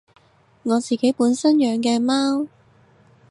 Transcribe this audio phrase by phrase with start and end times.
[0.63, 2.47] 我自己本身養嘅貓